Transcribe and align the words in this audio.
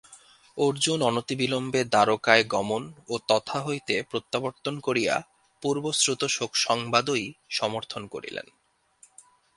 অর্জুন 0.57 0.99
অনতিবিলম্বে 1.01 1.81
দ্বারকায় 1.85 2.43
গমন 2.45 2.83
ও 3.09 3.15
তথা 3.27 3.57
হইতে 3.61 3.95
প্রত্যাবর্তন 4.09 4.75
করিয়া 4.79 5.15
পূর্বশ্রুত 5.63 6.21
শোকসংবাদই 6.27 7.25
সমর্থন 7.49 8.03
করিলেন। 8.07 8.47